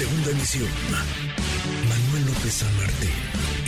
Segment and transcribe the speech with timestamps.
[0.00, 0.64] Segunda emisión.
[1.84, 3.12] Manuel López San Martín,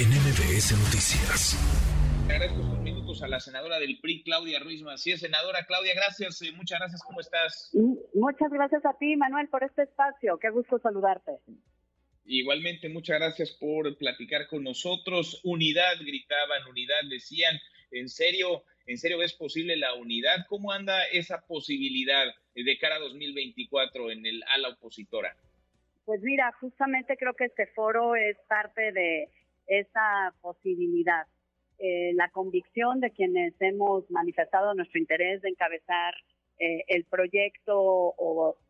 [0.01, 1.61] en MBS Noticias.
[2.25, 5.21] agradezco estos minutos a la senadora del PRI, Claudia Ruiz Macías.
[5.21, 7.71] Senadora Claudia, gracias, eh, muchas gracias, ¿cómo estás?
[8.15, 10.39] Muchas gracias a ti, Manuel, por este espacio.
[10.39, 11.33] Qué gusto saludarte.
[12.25, 15.39] Igualmente, muchas gracias por platicar con nosotros.
[15.45, 17.61] Unidad, gritaban, unidad, decían.
[17.91, 20.47] ¿En serio, en serio es posible la unidad?
[20.49, 22.25] ¿Cómo anda esa posibilidad
[22.55, 25.37] de cara a 2024 en el ala opositora?
[26.05, 29.29] Pues mira, justamente creo que este foro es parte de
[29.67, 31.27] esa posibilidad.
[31.79, 36.15] Eh, la convicción de quienes hemos manifestado nuestro interés de encabezar
[36.59, 37.73] eh, el proyecto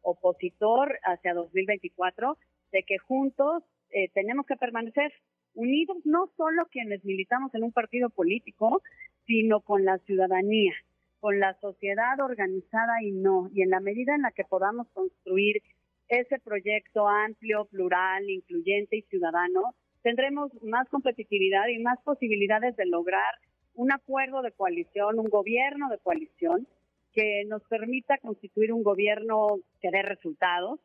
[0.03, 2.39] opositor hacia 2024,
[2.71, 5.13] de que juntos eh, tenemos que permanecer
[5.55, 8.83] unidos, no solo quienes militamos en un partido político,
[9.27, 10.73] sino con la ciudadanía,
[11.21, 13.51] con la sociedad organizada y no.
[13.53, 15.63] Y en la medida en la que podamos construir
[16.13, 23.35] ese proyecto amplio, plural, incluyente y ciudadano, tendremos más competitividad y más posibilidades de lograr
[23.75, 26.69] un acuerdo de coalición, un gobierno de coalición
[27.15, 30.81] que nos permita constituir un gobierno que dé resultados,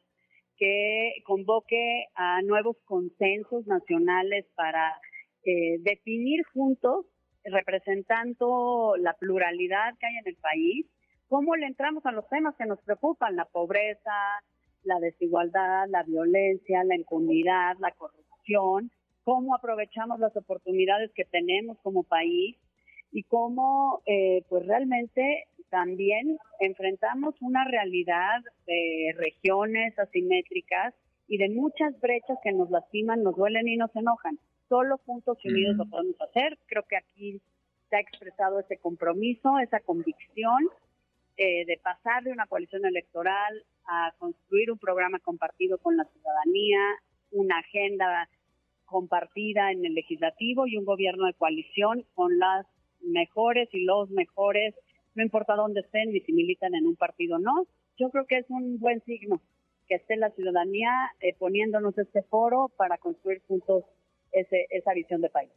[0.57, 4.95] que convoque a nuevos consensos nacionales para
[5.43, 7.05] eh, definir juntos
[7.43, 10.85] representando la pluralidad que hay en el país,
[11.27, 14.41] cómo le entramos a los temas que nos preocupan, la pobreza,
[14.87, 18.89] la desigualdad, la violencia, la impunidad, la corrupción,
[19.23, 22.55] cómo aprovechamos las oportunidades que tenemos como país
[23.11, 30.93] y cómo eh, pues realmente también enfrentamos una realidad de regiones asimétricas
[31.27, 35.49] y de muchas brechas que nos lastiman, nos duelen y nos enojan solo juntos y
[35.49, 36.57] unidos lo podemos hacer.
[36.67, 37.41] Creo que aquí
[37.89, 40.69] se ha expresado ese compromiso, esa convicción
[41.37, 46.79] eh, de pasar de una coalición electoral a construir un programa compartido con la ciudadanía,
[47.31, 48.27] una agenda
[48.85, 52.65] compartida en el legislativo y un gobierno de coalición con las
[53.01, 54.73] mejores y los mejores,
[55.13, 57.67] no importa dónde estén ni si militan en un partido o no.
[57.97, 59.39] Yo creo que es un buen signo
[59.87, 63.83] que esté la ciudadanía eh, poniéndonos este foro para construir juntos
[64.31, 65.51] esa visión de país.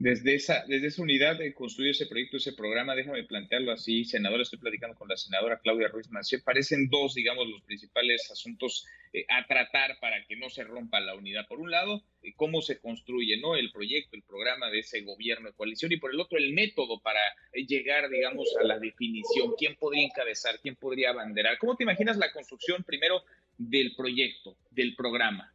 [0.00, 4.44] Desde esa, desde esa unidad de construir ese proyecto, ese programa, déjame plantearlo así, senadora,
[4.44, 9.26] estoy platicando con la senadora Claudia Ruiz Mancé, parecen dos, digamos, los principales asuntos eh,
[9.28, 11.46] a tratar para que no se rompa la unidad.
[11.46, 13.56] Por un lado, eh, cómo se construye ¿no?
[13.56, 17.02] el proyecto, el programa de ese gobierno de coalición, y por el otro, el método
[17.02, 17.20] para
[17.52, 21.58] eh, llegar, digamos, a la definición, quién podría encabezar, quién podría abanderar.
[21.58, 23.22] ¿Cómo te imaginas la construcción primero
[23.58, 25.52] del proyecto, del programa?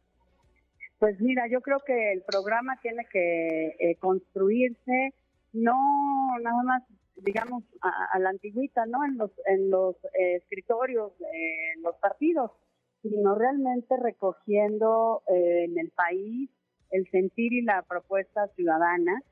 [0.98, 5.12] Pues mira, yo creo que el programa tiene que eh, construirse
[5.52, 5.76] no
[6.40, 6.82] nada más,
[7.16, 9.04] digamos, a, la antigüita, ¿no?
[9.04, 12.50] En los, eh, escritorios, en los partidos,
[13.02, 16.50] sino realmente recogiendo eh, en el país
[16.90, 19.22] el sentir y la propuesta ciudadana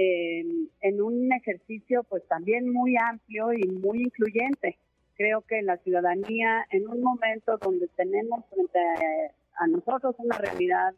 [0.00, 4.78] en un ejercicio pues también muy amplio y muy incluyente.
[5.16, 8.78] Creo que la ciudadanía en un momento donde tenemos frente
[9.56, 10.94] a nosotros una realidad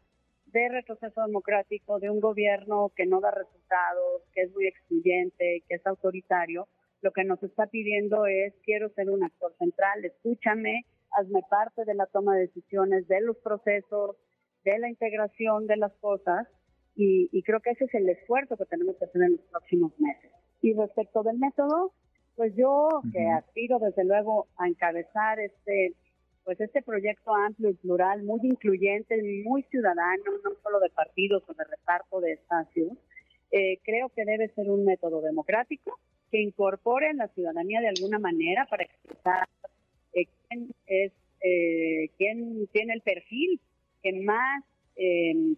[0.51, 5.75] de retroceso democrático, de un gobierno que no da resultados, que es muy excluyente, que
[5.75, 6.67] es autoritario,
[7.01, 11.95] lo que nos está pidiendo es quiero ser un actor central, escúchame, hazme parte de
[11.95, 14.15] la toma de decisiones, de los procesos,
[14.63, 16.47] de la integración de las cosas
[16.95, 20.31] y, creo que ese es el esfuerzo que tenemos que hacer en los próximos meses.
[20.61, 21.93] Y respecto del método,
[22.35, 25.95] pues yo que aspiro desde luego a encabezar este
[26.43, 31.53] pues este proyecto amplio y plural, muy incluyente, muy ciudadano, no solo de partidos o
[31.53, 32.93] de reparto de espacios,
[33.51, 35.99] eh, creo que debe ser un método democrático
[36.31, 39.47] que incorpore a la ciudadanía de alguna manera para expresar
[40.13, 43.59] eh, quién es eh, quién tiene el perfil
[44.03, 44.63] que más
[44.95, 45.55] em,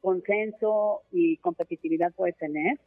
[0.00, 2.78] consenso y competitividad puede tener,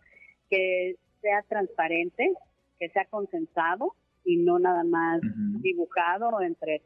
[0.50, 2.34] que sea transparente,
[2.80, 5.22] que sea consensado y no nada más
[5.62, 6.81] dibujado entre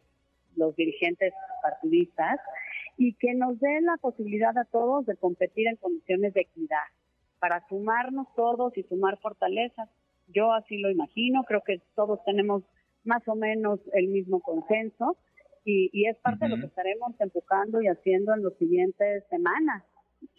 [0.57, 2.39] los dirigentes partidistas
[2.98, 6.88] y que nos dé la posibilidad a todos de competir en condiciones de equidad
[7.39, 9.89] para sumarnos todos y sumar fortalezas.
[10.27, 12.63] Yo así lo imagino, creo que todos tenemos
[13.04, 15.15] más o menos el mismo consenso
[15.63, 19.83] y, es parte de lo que estaremos empujando y haciendo en las siguientes semanas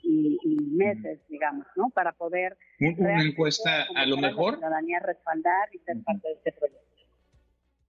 [0.03, 0.38] y,
[0.70, 1.91] meses, digamos, ¿no?
[1.91, 2.56] Para poder...
[2.81, 4.55] Una encuesta a lo mejor...
[4.55, 6.88] La ciudadanía respaldar y ser parte de este proyecto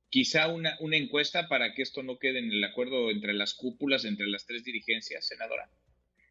[0.10, 4.06] quizá una, una encuesta para que esto no quede en el acuerdo entre las cúpulas,
[4.06, 5.70] entre las tres dirigencias, senadora.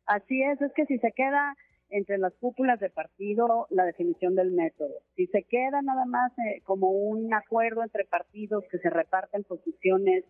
[0.06, 1.54] Así es, es que si se queda
[1.90, 6.60] entre las cúpulas de partido la definición del método, si se queda nada más eh,
[6.64, 10.24] como un acuerdo entre partidos que se reparten posiciones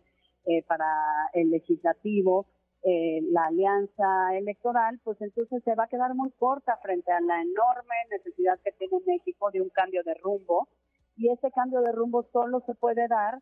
[0.46, 0.86] eh, para
[1.32, 2.46] el legislativo,
[2.84, 7.42] eh, la alianza electoral, pues entonces se va a quedar muy corta frente a la
[7.42, 10.68] enorme necesidad que tiene México de un cambio de rumbo.
[11.18, 13.40] Y ese cambio de rumbo solo se puede dar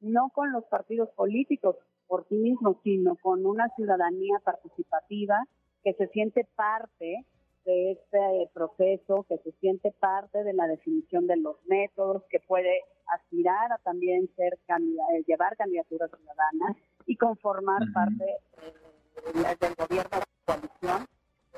[0.00, 1.76] no con los partidos políticos
[2.06, 5.44] por sí mismos, sino con una ciudadanía participativa
[5.84, 7.24] que se siente parte
[7.64, 12.82] de este proceso, que se siente parte de la definición de los métodos, que puede
[13.08, 16.76] aspirar a también ser eh, llevar candidaturas ciudadanas
[17.06, 21.06] y conformar parte eh, del gobierno de coalición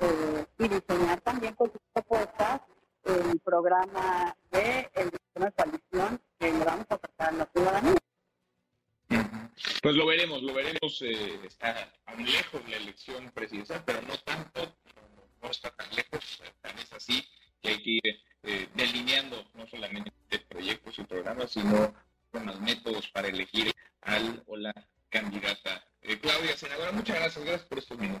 [0.01, 2.61] eh, y diseñar también con sus propuestas
[3.05, 7.95] el programa de el gobierno de coalición que le vamos a ofrecer a la ciudadanía.
[9.81, 11.01] Pues lo veremos, lo veremos.
[11.01, 14.75] Eh, está aún lejos la elección presidencial, pero no tanto,
[15.41, 17.27] no, está tan lejos, tan es así
[17.61, 20.11] que hay que ir eh, delineando no solamente
[20.49, 21.93] proyectos y programas, sino
[22.31, 24.73] con los métodos para elegir al o la
[25.09, 25.85] candidata.
[26.01, 28.20] Eh, Claudia, senadora, muchas gracias, gracias por estos minutos.